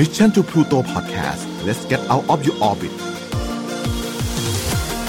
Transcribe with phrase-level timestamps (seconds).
[0.00, 2.92] Mission to Pluto Podcast let's get out of your orbit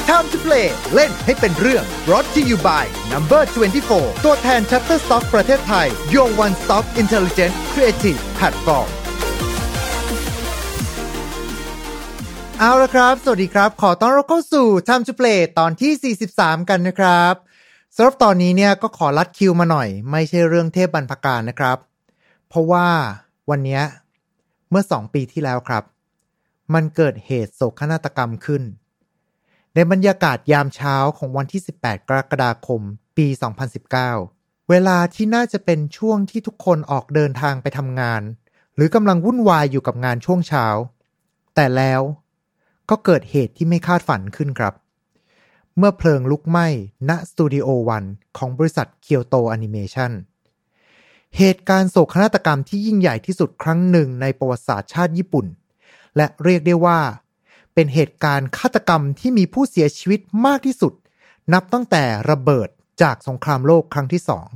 [0.09, 3.42] Time to play เล่นให้เป็นเรื่อง brought to you by Number
[3.83, 8.89] 24 ตัวแทน Shutterstock ประเทศไทย Your One Stop Intelligent Creative Platform
[12.59, 17.33] เอาละครับ สวัสดีครับ ขอต้อนรับเข้าสู่ Time to Play ตอนที่ 43 กันนะครับ
[17.95, 21.77] สำหรับตอนนี้เนี่ยก็ขอลัดคิวมาหน่อย ไม่ใช่เรื่องเทพบรรพการนะครับ
[22.49, 22.87] เพราะว่า
[23.51, 23.81] วันนี้
[24.71, 25.83] เมื่อ2ปีที่แล้วครับ
[26.73, 28.64] มันเกิดเหตุโศกนาฏกรรมขึ้น
[29.73, 32.82] ในบรรยากาศยามเช้าของวันที่ 18 กรกฎาคม
[33.18, 33.27] ปี
[33.98, 38.22] 2019 เวลาที่น่าจะเป็นช่วงที่ทุกคนออกเดินทางไปทำงาน
[38.76, 40.66] หรือกำลังวุ่นวายอยู่กับงานช่วงเช้า
[41.55, 42.02] แต่แล้ว
[42.90, 44.74] ก็เกิดเหตุที่ไม่คาดฝันขึ้นครับ
[45.77, 46.68] เมื่อเพลิงลุกไหม้
[47.10, 48.04] ณสตูดิโอวัน
[48.38, 50.12] ของบริษัทเคียวโตแอนิเมชัน
[51.38, 55.45] เหตุการณ์โศกนาฏกรรมที่ยิ่งใหญ่ที่สุดครั้งหนึ่งในประวัติศาสตร์ชาติญี่ปุ่น
[56.17, 56.99] และเรียกได้ว่า
[57.73, 60.93] เป็นเหตุการณ์ฆาตกรรมที่มีผู้เสียชีวิตมากที่สุด
[61.54, 62.70] นับตั้งแต่ระเบิด
[63.01, 64.47] จากสงครามโลกครั้งที่สอง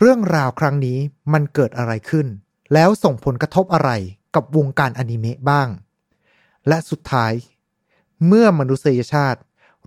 [0.00, 0.98] เรื่องราวครั้งนี้
[1.32, 2.26] มันเกิดอะไรขึ้น
[2.72, 3.90] แล้วส่งผลกระทบอะไร
[4.34, 5.68] กับวงการอนิเมะบ้าง
[6.68, 7.32] และสุดท้าย
[8.26, 9.40] เมื่อมนุษยชาติ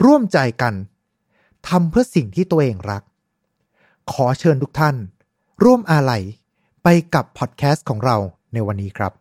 [0.03, 0.73] ร่วมใจกัน
[1.67, 3.03] ทำเพื่อสิ่งที่ตัวเองรัก
[4.11, 4.95] ขอเชิญทุกท่าน
[5.67, 6.23] ร่วมอาลัย
[6.83, 8.17] ไปกับพอดแคสต์ของเรา
[8.53, 9.11] ในวันนี้ครับ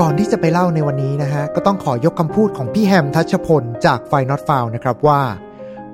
[0.00, 5.22] ก่อนที่จะไปเล่าในวันนี้นะฮะ ก็ต้องขอยกคำพูดของพี่แฮมทัชพลจากไฟนอตฟาวนะครับว่า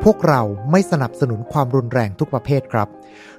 [0.04, 2.88] พวกเราไม่สนับสนุนความรุนแรงทุกประเภทครับ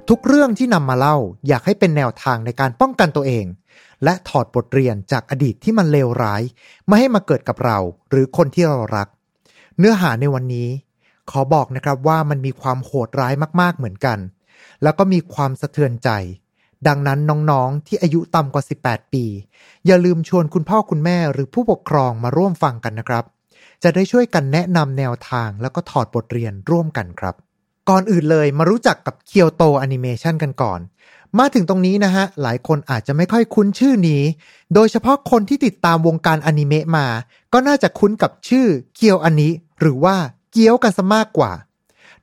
[0.10, 3.46] ทุกเรื่องที่นำมาเล่าอยากให้เป็นแนวทางในการป้องกันตัวเอง
[4.04, 6.42] และถอดบทเรียนจากอดีตที่มันเลวร้าย
[6.88, 7.78] ไม่ให้มาเกิดกับเรา
[8.10, 9.08] หรือคนที่เรารัก
[9.78, 10.70] เนื้อหาในวันนี้
[11.32, 14.20] ขอบอกนะครับว่ามันมีความโหดร้ายมากๆเหมือนกัน
[14.84, 16.10] แล้วก็มีความสะเทือนใจ
[16.88, 19.26] ดังนั้นน้องๆ ที่อายุต่ำกว่า 18 ปี
[19.86, 23.26] อย่าลืมชวนคุณพ่อคุณแม่หรือผู้ปกครองมาร่วมฟังกันนะครับ
[23.84, 27.36] จะได้ช่วยกันแนะนำแนวทางแล้วก็ถอดบทเรียนร่วมกันครับ
[27.90, 30.80] ก่อนอื่นเลยมารู้จักกับเคียวโตแอนิเมชันกันก่อน
[31.38, 34.22] มาถึงตรงนี้นะฮะ หลายคนอาจจะไม่ค่อยคุ้นชื่อนี้
[34.74, 37.08] โดยเฉพาะคนที่ติดตามวงการอนิเมะมา
[37.54, 40.16] ก็น่าจะคุ้นกับชื่อเคียวอันนี้ หรือว่า
[40.52, 41.52] เกียวกันซะมากกว่า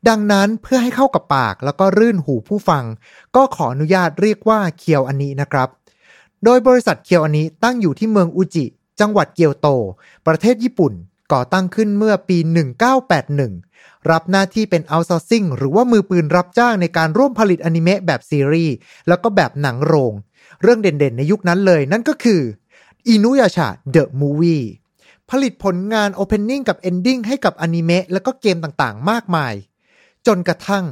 [0.09, 2.85] ดังนั้นเพื่อให้เข้ากับปากแล้วก็รื่นหูผู้ฟัง
[3.37, 5.69] ก็ขออนุญาตเรียกว่าเคียวอันนี้นะครับ
[6.45, 8.65] โดยบริษัทเคียวอันนี้ตั้งอยู่ที่เมืองอุจิ
[9.01, 9.69] จังหวัดเกียวโต
[10.27, 10.93] ประเทศญี่ปุ่น
[11.33, 12.39] ก่อตั้งขึ้นเมื่อปี
[13.43, 18.75] 1981 รับหน้าที่เป็น outsourcing หรือว่ามือปืนรับจ้างในการร่วมผลิตอนิเมะแบบซีรีส์
[19.09, 20.13] แล้วก็แบบหนังโรง
[20.63, 22.41] เรื่องเด่นๆในยุคนั้นเลยนั่นก็คือ
[23.09, 24.65] อินุยาชา The Movie
[25.31, 29.55] ผลิตผลงาน Opening กับ Ending ให้กับอนิเมะแล้วก็เกมต่างๆ มากมาย
[30.27, 30.85] จนกระทั่ง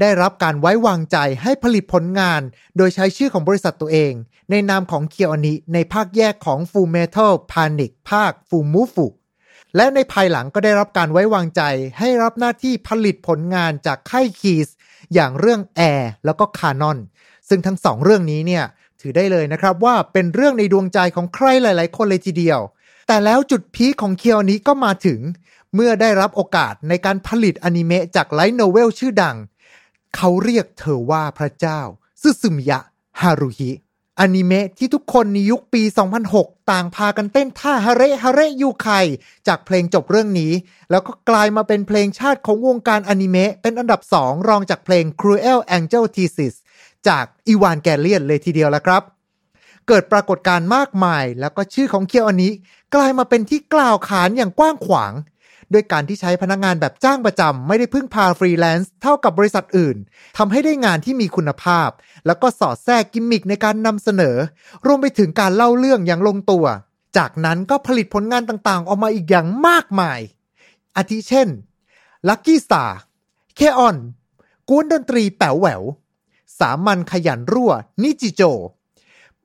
[0.00, 2.40] ได้รับการไว้วางใจให้ผลิตผลงาน
[2.76, 4.12] โดยใช้ชื่อของบริษัทตัวเอง
[4.50, 9.06] ในนามของเคียวอนิในภาคแยกของ Full Metal Panic ภาค Full m o f u
[9.76, 11.62] และในภายหลังก็ได้รับการไว้วางใจ
[11.98, 14.68] ให้รับหน้าที่ผลิตผลงานจากค่ายคีส
[15.14, 16.98] อย่างเรื่อง Air แล้วก็คานอน
[17.48, 18.64] ซึ่งทั้งสองเรื่องนี้เนี่ย
[19.00, 22.60] ถือได้เลยนะครับว่าเป็นเรื่องในดวงใจของใครหลาย ๆ คนเลยทีเดียว
[23.08, 25.20] แต่แล้วจุดพีคของเคียวนี้ก็มาถึง
[25.74, 29.36] เมื่อได้รับโอกาสในการผลิตอนิเมะจากไลท์โนเวลชื่อดัง
[30.16, 31.80] เขาเรียกเธอว่าพระเจ้า
[32.22, 32.80] ซึซึมยะ
[33.20, 33.70] ฮารุฮิ
[34.20, 35.82] อนิเมะที่ทุกคนในยุคปี
[36.26, 38.88] 2006 ต่างพากันเต้นท่าฮาเรฮาเรยูไค
[39.48, 40.52] จากเพลงจบเรื่องนี้
[40.90, 46.54] แล้วก็กลายมาเป็นเพลงชาติของวงการอนิเมะเป็นอันดับ 2 รองจากเพลง Cruel Angel Thesis
[47.08, 49.02] จากอีวานแกเลียนเลยทีเดียวแล้วครับ
[49.88, 52.52] เกิดปรากฏการณ์มากมาย แล้วก็ชื่อของเคียวอันนี้
[52.94, 55.12] กลายมาเป็นที่กล่าวขานอย่างกว้างขวาง
[55.72, 59.96] ด้วยการที่ใช้พนักงานแบบจ้างประจำไม่ได้พึ่งพาฟรีแลนซ์เท่ากับบริษัทอื่น
[60.36, 61.88] ทำให้ได้งานที่มีคุณภาพ
[62.26, 64.36] แล้วก็สอดแทรกกิมมิคในการนำเสนอ
[64.86, 66.66] รวมไปถึงการเล่าเรื่องอย่างลงตัว
[67.16, 70.20] จากนั้นก็ผลิตผลงานต่างๆ ออกมาอีกอย่างมากมาย
[70.96, 71.48] อาทิเช่น
[72.28, 72.90] Lucky Star
[73.56, 73.96] เคออน
[74.68, 75.82] ก๊วนดนตรีแป๋วแหวว
[76.58, 77.72] สามัญขยันรั่ว
[78.02, 78.42] นิจิโจ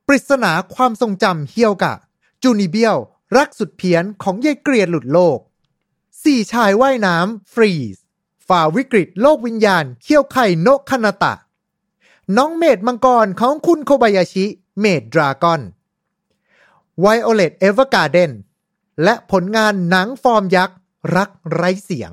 [0.06, 1.94] ปริศนาความทรงจำเฮียวกะ
[2.42, 2.96] จูนิเบียว
[3.36, 5.38] รักสุดเพี้ยนของยัยเกรียนหลุดโลก
[6.24, 7.96] สี่ชายว่ายน้ำฟรีส
[8.48, 11.34] ฝ่าวิกฤตโลกวิญญาณ เคียวไคโนะคานาตะ
[12.36, 14.44] น้องเมดมังกรของคุณโคบายาชิ
[14.80, 15.60] Maid Dragon
[17.00, 18.32] Violet Evergarden
[19.04, 20.76] และผลงานหนังฟอร์มยักษ์
[21.16, 22.12] รักไร้เสียง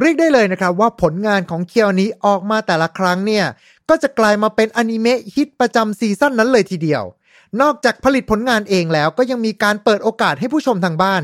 [0.00, 3.44] เรียกได้เลยนะครับว่าผลงานของเคียวอนิออกมาแต่ละครั้งเนี่ย
[3.88, 7.02] ก็จะกลายมาเป็นอนิเมะฮิตประจำซีซั่นนั้นเลยทีเดียว
[7.62, 11.22] นอกจากผลิตผลงานเองแล้วก็ยังมีการเปิดโอกาสให้ผู้ชมทางบ้าน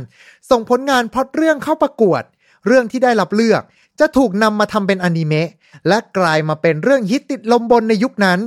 [0.50, 2.22] ส่งผลงานพล็อตเรื่องเข้าประกวด
[2.66, 3.62] เรื่องที่ได้รับเลือก
[4.00, 5.48] จะถูกนำมาทำเป็นอนิเมะ
[5.88, 8.40] และกลายมาเป็นเรื่องฮิตติดลมบนในยุคนั้น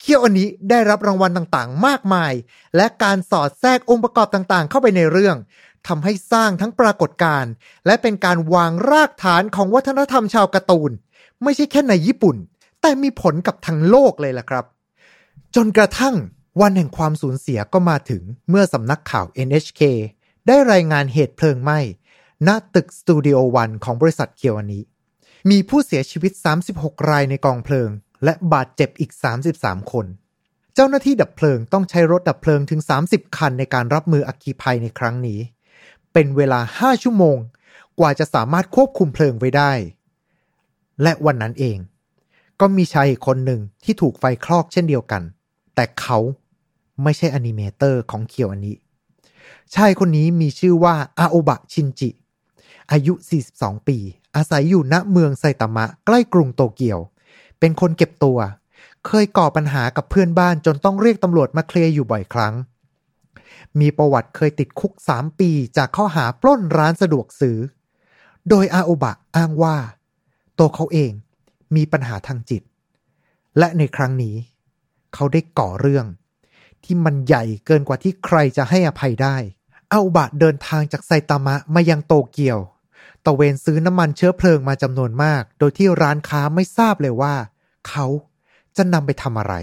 [0.00, 2.32] เคียวอันนี้ได้รับรางวัลต่างๆ มากมาย
[2.76, 5.36] และการสอดแทรกองค์ประกอบต่างๆ เข้าไปในเรื่อง
[5.88, 7.52] ทำให้สร้างทั้งปรากฏการณ์
[7.86, 10.90] และเป็นการวางรากฐานของวัฒนธรรมชาวการ์ตูน
[11.42, 12.36] ไม่ใช่แค่ในญี่ปุ่น
[12.80, 14.64] แต่มีผลกับทั้งโลกเลยล่ะครับ
[15.56, 16.14] จนกระทั่ง
[16.60, 19.82] วันแห่งความสูญเสียก็มาถึงเมื่อสำนักข่าว NHK
[20.46, 21.78] ได้รายงานเหตุเพลิงไหม้
[22.46, 24.84] ณตึกสตูดิโอวันของบริษัทเคียวอันนี้
[25.50, 26.32] มีผู้เสียชีวิต
[26.70, 27.90] 36 รายในกองเพลิง
[28.24, 29.12] และบาดเจ็บอีก
[29.52, 30.06] 33 คน
[30.74, 35.40] เจ้าหน้าที่ดับเพลิงต้องใช้รถดับเพลิงถึง 30 คันในการรับมืออัคคีภัยในครั้งนี้
[36.12, 37.38] เป็นเวลา 5 ชั่วโมง
[37.98, 39.72] กว่าจะสามารถควบคุมเพลิงไว้ได้
[41.02, 41.78] และวันนั้นเอง
[42.60, 45.22] ก็มีชายอีกคนหนึ่งที่ถูกไฟคลอกเช่นเดียวกัน
[45.74, 46.18] แต่เขา
[47.02, 48.76] ไม่ใช่ animator ของเคียวอนิ
[49.74, 52.10] ชายคนนี้มีชื่อว่าอาโอบะชินจิ
[52.92, 53.14] อายุ
[53.50, 53.98] 42 ปี
[54.36, 56.98] อาศัยอยู่ณเมืองไซตามะใกล้กรุงโตเกียว
[57.58, 58.38] เป็นคนเก็บตัว
[59.06, 62.54] เคยก่อปัญหากับเพื่อนบ้านจนต้องเรียกตำรวจมาเคลียร์อยู่บ่อยครั้ง
[63.80, 67.58] มีประวัติเคยติดคุก 3 ปีจากข้อหาปล้นร้านสะดวกซื้อ
[68.48, 69.76] โดยอาโอบะอ้างว่า
[70.58, 71.12] ตัวเขาเอง
[71.76, 72.62] มีปัญหาทางจิต
[73.58, 74.36] และในครั้งนี้
[75.14, 76.06] เขาได้ก่อเรื่อง
[76.84, 79.36] ที่มันใหญ่เกินกว่าที่ใครจะให้อภัยได้
[79.92, 82.58] อาอุบะเดินทางจากไซตามะมายังโตเกียว
[83.24, 87.34] ตะเวนซื้อน้ำมันเชื้อเพลิงมาจำนวนมาก โดยที่ร้านค้าไม่ทราบเลยว่า
[87.88, 88.06] เขา
[88.76, 89.54] จะนำไปทำอะไร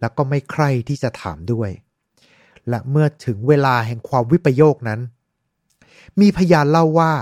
[0.00, 1.70] แล้วก็ไม่ใครที่จะถามด้วย
[2.68, 5.00] และเมื่อถึงเวลาแห่งความวิปโยคนั้น
[6.20, 7.12] มีพยานเล่าว่า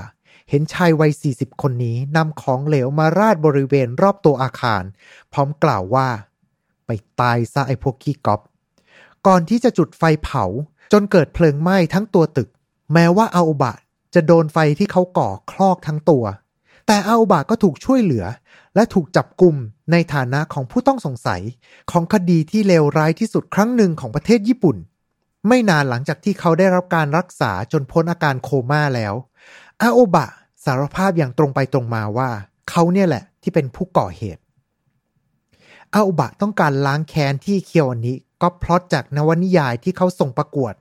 [0.50, 4.82] เห็นชายวัย 40 คนนี้นำของเหลวมาราดบริเวณรอบตัวอาคาร
[5.32, 6.08] พร้อมกล่าวว่า
[6.86, 6.90] ไป
[7.20, 8.40] ตายซะไอ้พวกขี้ก๊อป
[9.26, 10.44] ก่อนที่จะจุดไฟเผา
[10.92, 12.48] จนเกิดเพลิงไหม้ทั้งตัวตึก
[12.92, 13.74] แม้ว่าอาอุบะ
[14.14, 16.24] จะโดนไฟที่เขาก่อคลอกทั้งตัว
[16.86, 18.24] แต่อาอุบะก็ถูกช่วยเหลือ
[18.74, 19.56] และถูกจับกลุ่ม
[19.92, 21.42] ในฐานะของผู้ต้องสงสัย
[21.90, 24.76] ของคดีที่เลวร้ายที่สุดครั้งหนึ่งของประเทศญี่ปุ่น
[25.48, 29.14] ไม่นานหลังจากที่เขาได้รับการรักษาจนพ้นอาการโคม่าแล้ว
[29.80, 30.26] อาโอบะ
[30.64, 32.30] สารภาพอย่างตรงไปตรงมาว่า
[32.70, 34.42] เขาเนี่ยแหละที่เป็นผู้ก่อเหตุ
[35.94, 40.74] อาโอบะต้องการล้างแค้นที่เคียวอันนี้ ก็พลอตจากนวนิยายที่เขาส่งประกวด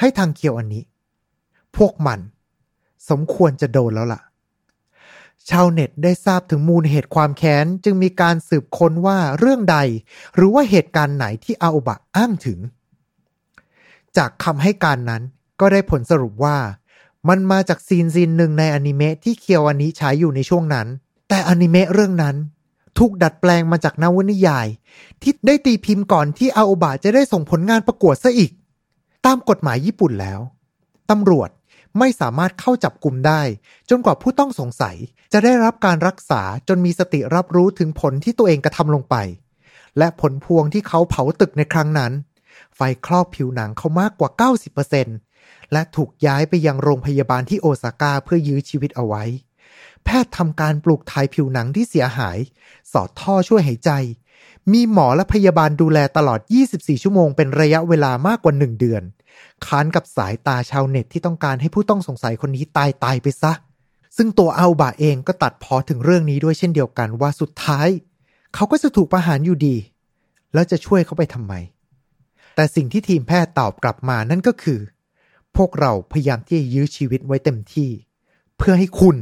[0.00, 0.84] ให้ทางเคียวอันนี้
[1.76, 2.20] พวกมัน
[3.10, 4.20] สมควรจะโดนแล้วล่ะ
[5.50, 9.78] ชาวเน็ตได้ทราบถึงมูลเหตุความแค้น จึงมีการสืบค้นว่าเรื่องใด
[10.34, 12.58] หรือว่าเหตุการณ์ไหนที่อาโอบะอ้างถึง
[14.16, 15.22] จากคำให้การนั้น
[15.60, 16.56] ก็ได้ผลสรุปว่า
[17.28, 20.86] มันมาจาก scene scene หนึ่งในอนิเมะที่เคียวอันนี้ฉายอยู่ในช่วงนั้น
[21.28, 22.36] แต่อนิเมะเรื่องนั้น
[22.98, 24.66] ถูกดัดแปลงมาจากนวนิยาย
[25.22, 28.52] ที่ได้ตีพิมพ์ก่อนที่อาโอบะจะได้ส่งผลงานประกวดซะอีก
[29.26, 30.40] ตามกฎหมายญี่ปุ่นแล้ว
[31.10, 31.50] ตำรวจ
[31.98, 33.42] ไม่สามารถเข้าจับกลุ่มได้
[33.90, 34.96] จนกว่าผู้ต้องสงสัย
[35.32, 39.16] จะได้รับการรักษาจนมีสติรับรู้ถึงผลที่ตัวเองกระทำลงไป
[39.98, 42.12] และผลพวงที่เขาเผาตึกในครั้งนั้น
[42.76, 44.30] ไฟคลอกผิวหนังเขามากกว่า
[45.02, 49.24] 90%และถูกย้ายไปยังโรงพยาบาลที่โอซาก้าเพื่อยื้อชีวิตเอาไว้
[50.04, 52.38] แพทย์ทำการปลูกถ่ายผิวหนังที่เสียหาย
[52.92, 53.90] สอดท่อช่วยหายใจ
[54.72, 56.40] มีหมอและพยาบาลดูแลตลอด
[56.70, 59.02] 24 ชั่วโมงเป็นระยะเวลามากกว่า 1 เดือน
[59.66, 63.52] ค้านกับสายตาชาวเน็ตที่ต้องการให้ผู้ต้องสงสัยคนนี้ตายตายไปซะ
[64.16, 67.88] ซึ่งตัวอัลบาเองก็ตัดพอถึงเรื่องนี้ด้วยเช่นเดียวกันว่าสุดท้าย
[68.54, 69.76] เขาก็จะถูกประหารอยู่ดี
[70.54, 71.54] แล้วจะช่วยเขาไปทำไม
[72.54, 74.80] แต่สิ่งที่ทีมแพทย์ตอบกลับมานั่นก็คือ
[75.56, 77.90] พวกเราพยายามที่จะยื้อชีวิตไว้เต็มที่
[78.58, 79.16] เพื่อให้คุณ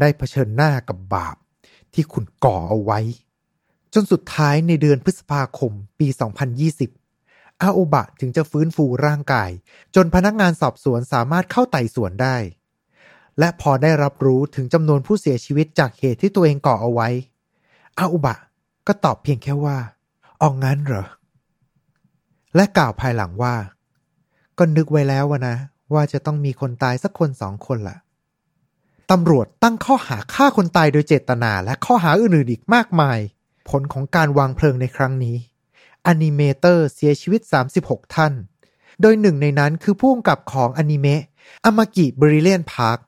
[0.00, 1.36] ได้เผชิญหน้ากับบาป
[1.94, 3.00] ที่คุณก่อเอาไว้
[3.94, 6.08] จนสุดท้ายในเดือนพฤษภาคมปี
[6.84, 9.50] 2020 อาโอบะถึงจะฟื้นฟูร่างกาย
[9.94, 12.36] จนพนักงานสอบสวนสามารถเข้าไต่สวนได้
[13.38, 17.08] และพอได้รับรู้ถึงจำนวนผู้เสียชีวิตจากเหตุที่ตัวเองก่อเอาไว้
[17.98, 18.36] อาอุบะ
[18.86, 19.78] ก็ตอบเพียงแค่ว่า
[20.42, 21.06] ออกงั้นเหรอ
[22.56, 23.54] และกล่าวภายหลังว่า
[24.58, 25.56] ก็นึกไว้แล้ววะนะ
[25.94, 27.96] ว่าจะต้องมีคนตายสักคนสองคนล่ะ
[29.10, 33.18] ตำรวจตั้งข้อหาฆ่าคนตายโดยเจตนาและข้อหาอื่นๆอีกมากมาย
[33.68, 35.36] ผลของการวางเพลิงในครั้งนี้
[36.06, 37.40] animator เสียชีวิต
[37.78, 38.32] 36 ท่าน
[39.00, 41.22] โดยหนึ่งในนั้นคือผู้กำกับของอนิเมะ
[41.64, 42.98] Amagi Brilliant Park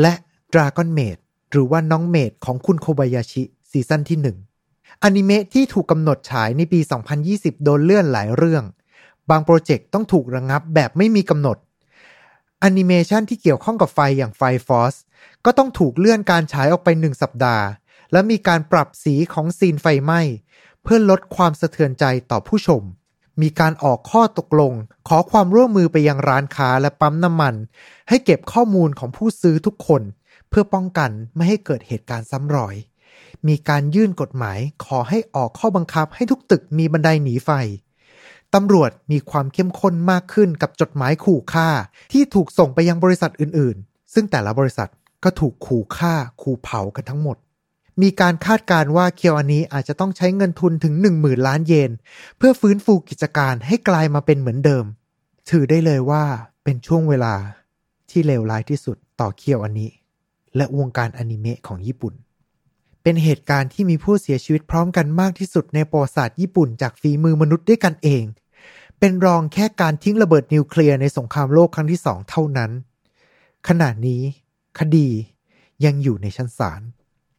[0.00, 0.12] และ
[0.52, 1.16] Dragon Maid
[1.50, 4.36] หรือว่าน้องเมดของคุณโคบายาชิซีซั่นที่หนึ่ง
[5.02, 6.80] อนิเมะที่ถูกกำหนดฉายในปี
[7.22, 8.64] 2020 โดนเลื่อนหลายเรื่อง
[9.30, 11.56] บางโปรเจกต์ต้องถูกระงับแบบไม่มีกำหนด
[12.62, 14.94] อนิเมชันที่เกี่ยวข้องกับไฟอย่าง Fire Force
[15.44, 17.66] ก็ต้องถูกเลื่อนการฉายออกไปหนึ่งสัปดาห์
[18.12, 20.20] และมีการปรับสีของซีนไฟไหม้
[20.82, 22.82] เพื่อลดความสะเทือนใจต่อผู้ชม
[23.42, 24.72] มีการออกข้อตกลง
[25.08, 27.54] ขอความร่วมมือไปยังร้านค้าและปั๊มน้ำมัน
[28.08, 30.02] ให้เก็บข้อมูลของผู้ซื้อทุกคน
[30.48, 32.74] เพื่อป้องกันไม่ให้เกิดเหตุการณ์ซ้ำรอย
[33.48, 37.50] มีการยื่นกฎหมายขอให้ออกข้อบังคับให้ทุกตึกมีบันไดหนีไฟ
[38.54, 41.68] ตำรวจมีความเข้มข้นมากขึ้นกับจดหมายขู่ฆ่า
[42.12, 44.90] ที่ถูกส่งไปยังบริษัทอื่นๆ ซึ่งแต่ละบริษัท
[45.24, 47.36] ก็ถูกขู่ฆ่าขู่เผากันทั้งหมด
[48.02, 51.90] มีการคาดการว่าเคียวอันนี้อาจจะต้องใช้เงินทุนถึง 1 0,000 ล้านเยน
[52.36, 54.84] เพื่อฟื้นฟูกิจการให้กลายมาเป็นเหมือนเดิม
[55.50, 56.24] ถือได้เลยว่า
[56.64, 57.34] เป็นช่วงเวลา
[58.10, 59.90] ที่เลวร้ายที่สุดต่อเคียวอันนี้
[60.56, 62.14] และวงการอนิเมะของญี่ปุ่น
[63.02, 68.22] เป็นเหตุการณ์ที่มีผู้เสียชีวิตพร้อมกันมากที่สุดในประวัติศาสตร์ญี่ปุ่นจากฝีมือมนุษย์ด้วยกันเอง
[69.04, 72.70] เป็นรองแค่การทิ้งระเบิดนิวเคลียร์ในสงครามโลกครั้งที่สองเท่านั้น
[73.68, 74.22] ขณะนี้
[74.78, 75.08] คดี
[75.84, 76.80] ยังอยู่ในชั้นศาล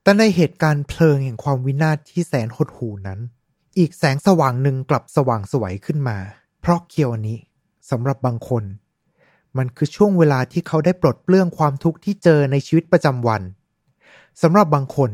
[0.04, 3.20] แต่ในเหตุการณ์เพลิงแห่งความวินาศที่แสนหดหู่นั้น
[3.78, 6.18] อีกแสงสว่างหนึ่งกลับสว่างสวยขึ้นมา
[6.62, 7.40] เพราะเคียวอันนี้
[7.90, 8.64] สำหรับบางคน
[9.58, 13.42] มันคือช่วงเวลาที่เขาได้ปลดเปลื้องความทุกข์ที่เจอในชีวิตประจำวัน
[14.42, 15.10] สำหรับบางคน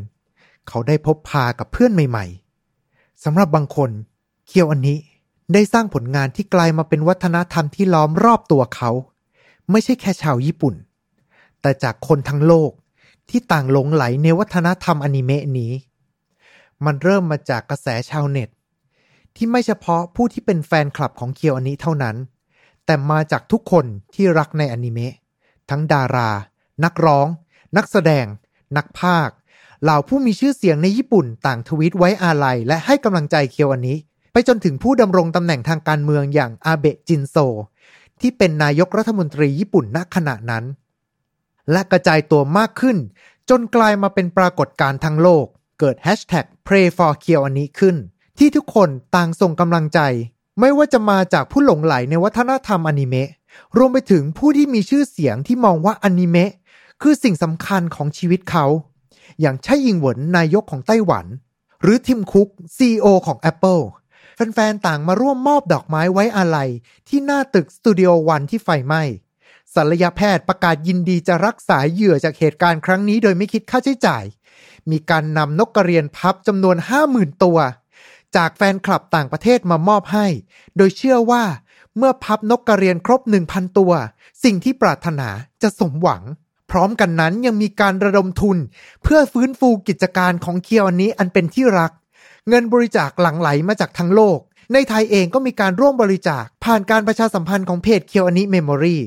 [0.67, 2.25] เขาได้พบพากับเพื่อนใหม่
[2.75, 3.89] ๆสำหรับบางคน
[4.47, 4.97] เคียวอันนี้
[5.53, 8.91] ได้สร้างผลงานที่กลายมาเป็นวัฒนธรรมที่ล้อมรอบตัวเขา
[9.71, 10.75] ไม่ใช่แค่ชาวญี่ปุ่น
[11.61, 12.71] แต่จากคนทั้งโลก
[13.29, 15.71] ที่ต่างหลงไหลในวัฒนธรรมอนิเมะนี้
[16.85, 18.49] มันเริ่มมาจากกระแสชาวเน็ต
[19.35, 22.15] ที่ไม่เฉพาะผู้ที่เป็นแฟนคลับของเคียวอันนี้เท่านั้น
[22.85, 25.13] แต่มาจากทุกคนที่รักในอนิเมะ
[25.69, 26.29] ทั้งดารา
[26.83, 27.27] นักร้อง
[27.77, 28.25] นักแสดง
[28.77, 29.35] นักพากย์
[29.83, 33.97] เหล่าผู้มีชื่อเสียงในญี่ปุ่นต่างทวีตไว้อาลัยและให้กำลังใจเคียวอันนี้
[34.31, 37.35] ไปจนถึงผู้ดำรงตำแหน่งทางการเมืองอย่างอาเบะจินโซ
[38.21, 40.63] ที่เป็นนายกรัฐมนตรีญี่ปุ่นณขณะนั้น
[41.71, 42.97] และกระจายตัวมากขึ้น
[43.49, 45.45] จนกลายมาเป็นปรากฏการณ์ทั้งโลก
[45.79, 47.95] เกิดแฮชแท็ก pray for เคียวอันนี้ขึ้น
[48.37, 49.99] ที่ทุกคนต่างส่งกำลังใจ
[50.59, 53.29] ไม่ว่าจะมาจากผู้หลงไหลในวัฒนธรรมอนิเมะ
[53.77, 56.51] รวมไปถึงผู้ที่มีชื่อเสียงที่มองว่าอนิเมะ
[57.01, 58.65] คือสิ่งสำคัญของชีวิตเขา
[59.41, 61.25] อย่างไช่ยิงเหวินนายกของไต้หวัน
[61.81, 63.83] หรือทิมคุก CEO ของ Apple
[64.39, 66.69] แฟนๆ ต่างมาร่วมมอบดอกไม้ไว้อาลัย
[67.07, 69.03] ที่หน้าตึกสตูดิโอวันที่ไฟไหม้
[69.73, 74.23] ศัลยแพทย์ประกาศยินดีจะรักษาเหยื่อจากเหตุการณ์ครั้งนี้โดยไม่คิดค่าใช้จ่าย
[74.91, 76.77] มีการนำนกกระเรียนพับจำนวน
[77.09, 77.57] 50,000 ตัว
[78.35, 80.27] จากแฟนคลับต่างประเทศมามอบให้
[80.77, 81.43] โดยเชื่อว่า
[81.97, 83.91] เมื่อพับนกกระเรียนครบ 1,000 ตัว
[84.43, 85.29] สิ่งที่ปรารถนา
[85.61, 86.23] จะสมหวัง
[86.71, 88.57] พร้อมกันนั้นยังมีการระดมทุน
[89.03, 91.91] เพื่อฟื้นฟูกิจการของเคียวอันนี้อันเป็นที่รัก
[92.49, 94.39] เงินบริจาคหลั่งไหลมาจากทั้งโลก
[94.73, 98.97] ในไทยเองก็มีการร่วมบริจาค ผ่านการประชาสัมพันธ์ของเพจเคียวแอนิ Memory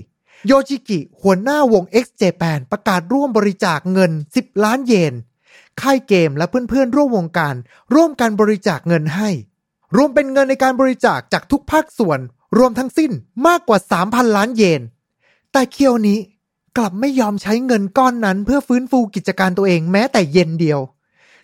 [0.47, 5.15] โยชิกิ หัวหน้าวง X Japan ประกาศร่วมบริจาคเงิน 10 ล้านเยน
[5.81, 7.55] ค่ายเกมและเพื่อนๆ ร่วมวงการ
[7.95, 9.31] ร่วมกันบริจาคเงินให้
[9.97, 12.21] รวมเป็นเงินในการบริจาคจากทุกภาคส่วน
[12.59, 13.11] รวมทั้งสิ้น
[13.47, 14.83] มากกว่า 3,000 ล้านเยน
[15.53, 16.19] แต่เคียวนี้
[16.79, 20.81] กลับไม่ยอมใช้เงินก้อนนั้นเพื่อฟื้นฟูกิจการตัวเองแม้แต่เย็นเดียว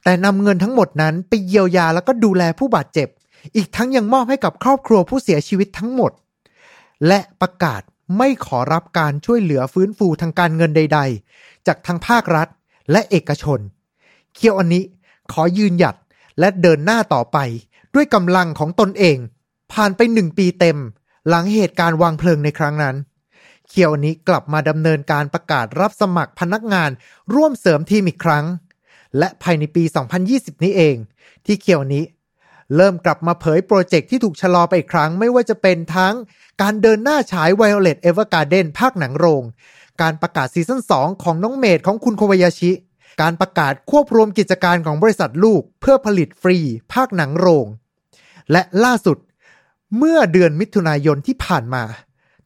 [0.04, 3.08] แต่นำเงินทั้งหมดนั้นไปเยียวยาแล้วก็ดูแลผู้บาดเจ็บ
[3.56, 6.12] อีกทั้งยังมอบให้กับครอบครัวผู้เสียชีวิตทั้งหมด
[7.06, 7.82] และประกาศ
[8.18, 11.00] ไม่ขอรับการช่วยเหลือฟื้นฟูทางการเงินใด
[11.32, 12.48] ๆ จากทางภาครัฐ
[12.92, 13.60] และเอกชน
[14.34, 14.84] เคียวอันนี้
[15.32, 15.96] ขอยืนหยัด
[16.38, 17.38] และเดินหน้าต่อไป
[17.94, 19.16] ด้วยกำลังของตนเอง
[19.72, 20.78] ผ่านไปหนึ่งปีเต็ม
[21.28, 22.96] หลังเหตุการณ์วางเพลิงในครั้งนั้น
[23.68, 26.90] เคียวอันนี้กลับมาดำเนินการประกาศรับสมัครพนักงาน
[27.34, 28.44] ร่วมเสริมทีมอีกครั้ง
[29.18, 29.84] และภายในปี
[30.24, 30.96] 2020 นี้เอง
[31.46, 32.04] ที่เคียวนี้
[32.76, 36.14] เริ่มกลับมาเผยโปรเจกต์ที่ถูกชะลอไปอีกครั้ง ไม่ว่าจะเป็นทั้ง
[36.62, 39.42] การเดินหน้าฉาย Violet Evergarden ภาคหนังโรง
[40.02, 42.72] การประกาศซีซั่น2 ของน้องเมดของคุณโควายาชิ
[43.22, 46.58] การประกาศควบรวมกิจการของบริษัทลูก เพื่อผลิตฟรี
[46.92, 47.66] ภาคหนังโรง
[48.52, 49.18] และล่าสุด
[49.98, 51.84] เมื่อเดือนมิถุนายนที่ผ่านมา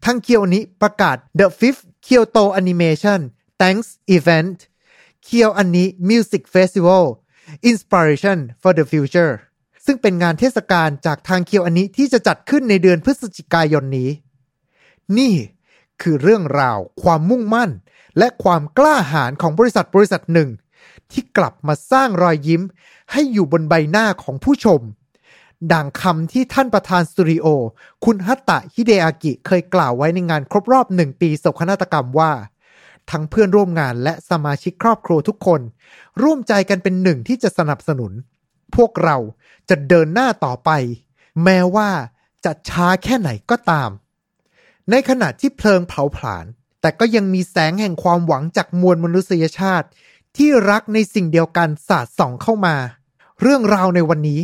[0.04, 3.20] ทางเคียวนี้ประกาศ The Fifth Kyoto Animation
[3.60, 4.56] Thanks Event
[5.24, 7.04] เคียวอันนี้ Music Festival
[7.70, 9.32] Inspiration for the Future
[9.84, 14.10] ซึ่งเป็นงานเทศกาลจากทางเคียวอันนี้ที่จะจัดขึ้นในเดือนพฤศจิกายนนี้
[15.18, 15.34] นี่
[16.02, 17.70] คือเรื่องราว ความมุ่งมั่น
[18.18, 20.50] และความกล้าหาญของบริษัทบริษัทหนึ่ง
[21.10, 22.62] ที่กลับมาสร้างรอยยิ้ม
[23.12, 24.80] ให้อยู่บนใบหน้าของผู้ชม
[25.72, 27.46] ดังคำที่ท่านประธานสตูดิโอ
[28.04, 32.32] คุณฮัตตะฮิเดอากิเคยกล่าวไว้ในงานครบรอบหนึ่งปีโศกนาฏกรรมว่า
[33.10, 35.60] ทั้งเพื่อนร่วมงานและสมาชิกครอบครัวทุกคน
[36.22, 38.12] ร่วมใจกันเป็นหนึ่งที่จะสนับสนุน
[38.76, 39.16] พวกเรา
[39.68, 40.70] จะเดินหน้าต่อไป
[41.44, 41.90] แม้ว่า
[42.44, 43.90] จะช้าแค่ไหนก็ตาม
[44.90, 46.46] ในขณะที่เพลิงเผาผลาญ
[46.80, 49.86] แต่ก็ยังมีแสงแห่งความหวังจากมวลมนุษยชาติ
[50.36, 52.76] ที่รักในสิ่งเดียวกันสาดส่องเข้ามา
[53.40, 54.40] เรื่องราวในวันนี้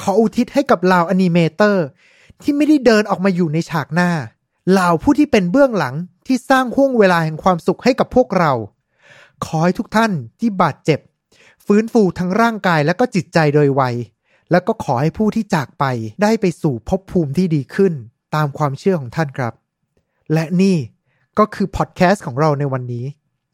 [0.00, 1.84] ขออุทิศให้กับลาวอนิเมเตอร์
[2.42, 4.10] ที่ไม่ได้เดินออกมาอยู่ในฉากหน้า
[4.70, 5.94] เหล่าผู้ที่เป็นเบื้องหลัง
[6.26, 8.52] ที่สร้างห่วงเวลาแห่งความสุขให้กับพวกเรา
[9.44, 11.00] ขอให้ทุกท่านที่บาดเจ็บ
[11.66, 13.82] ฟื้นฟูทั้งร่างกายและก็จิตใจโดยไว
[14.50, 15.84] แล้วก็ขอให้ผู้ที่จากไป
[16.22, 17.92] ได้ไปสู่ภพภูมิที่ดีขึ้น
[18.34, 19.52] ตามความเชื่อของท่านครับ
[20.32, 20.76] และนี่
[21.38, 23.04] ก็คือพอดแคสต์ของเราในวันนี้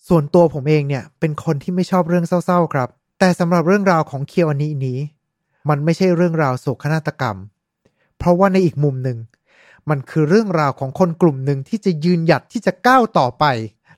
[0.09, 2.89] ส่วนตัวผมเองเนี่ยเป็นคนที่ไม่ชอบเรื่องเศร้าๆครับ
[3.19, 4.99] แต่สำหรับเรื่องราวของเคียวอันนี้นี้
[5.69, 7.37] มันไม่ใช่เรื่องราวโศกนาฏกรรม
[8.19, 9.19] เพราะว่าในอีกมุมหนึ่ง
[9.91, 13.45] มันคือเรื่องราวของคนกลุ่มหนึ่งที่จะยืนหยัดที่จะก้าวต่อไป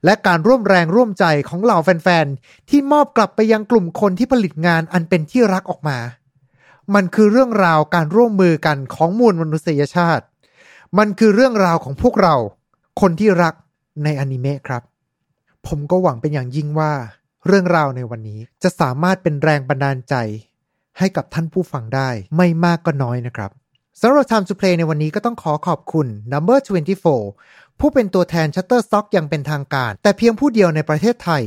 [0.05, 5.99] และการร่วมแรงร่วมใจของเหล่าแฟนๆ ที่มอบกลับไปยังกลุ่มคนที่ผลิตงานอันเป็นที่รักออกมา
[6.95, 10.25] มันคือเรื่องราวการร่วมมือกันของมวลมนุษยชาติ
[10.99, 12.37] มันคือเรื่องราวของพวกเรา
[13.01, 13.55] คนที่รัก
[14.05, 14.83] ในอนิเมะครับ
[15.67, 16.93] ผมก็หวังเป็นอย่างยิ่งว่า
[17.47, 20.15] เรื่องราวในวันนี้จะสามารถเป็นแรงบันดาลใจ
[20.99, 23.51] ให้กับท่านผู้ฟังได้ไม่มากก็น้อยนะครับ
[24.01, 26.59] สำหรับ Time to Play ในวันนี้ก็ต้องขอขอบคุณ Number
[27.19, 31.45] 24 ผู้เป็นตัวแทน Shutterstock อย่างเป็นทางการ แต่เพียงผู้เดียวในประเทศไทย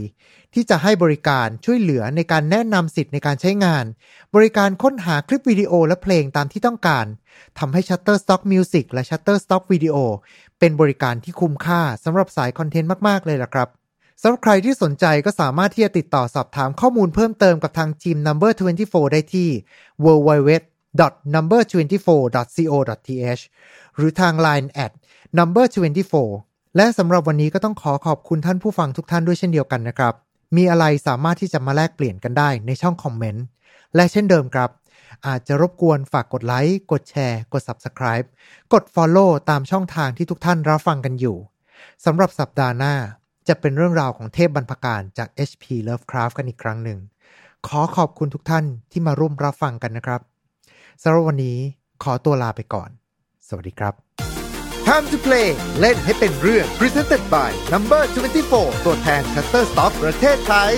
[0.54, 3.86] ที่จะให้บริการช่วยเหลือในการแนะนำสิทธิ์ในการใช้งาน
[4.36, 7.06] บริการค้นหาคลิปวิดีโอและเพลงตามที่ต้องการ
[7.60, 9.98] ทำให้ Shutterstock Music และ Shutterstock Video
[10.60, 13.70] เป็นบริการที่คุ้มค่าสำหรับสายคอนเทนต์มาก ๆ เลยล่ะครับ
[14.22, 18.52] สำหรับใครที่สนใจก็สามารถที่จะติดต่อสอบถามข้อมูลเพิ่มเติมกับทางทีม Number
[18.84, 19.50] 24 ได้ที่
[20.06, 20.52] www
[21.36, 23.44] number24.co.th
[23.96, 24.92] หรือทาง Line at
[25.38, 25.66] number
[26.22, 30.14] 24 และสำหรับวันนี้ก็ต้องขอขอบคุณท่านผู้ฟังทุกท่านด้วยเช่นเดียวกันนะครับ
[30.56, 33.46] มีอะไรสามารถที่จะมาแลกเปลี่ยนกันได้ในช่องคอมเมนต์
[33.96, 34.70] และเช่นเดิมครับ
[35.28, 38.28] อาจจะรบกวนฝากกดไลค์ กดแชร์ กด Subscribe
[38.74, 41.38] กด Follow ตามช่องทางที่ทุกท่านรับฟังกันอยู่
[42.06, 42.96] สำหรับสัปดาห์หน้า
[43.48, 47.00] จะเป็นเรื่องราวของเทพบรรพการจาก HP Lovecraft กันอีกครั้งหนึ่ง
[47.68, 50.22] ขอขอบคุณทุกท่านที่มาร่วมรับฟังกันนะครับ
[51.02, 51.58] สำหรับวันนี้
[52.04, 52.90] ขอตัวลาไปก่อน
[53.48, 53.94] สวัสดีครับ
[54.88, 55.48] Time to play
[55.80, 58.04] เล่นให้เป็นเรื่อง Presented by Number
[58.44, 60.74] 24 ตัวแทน Shutterstock ประเทศไทย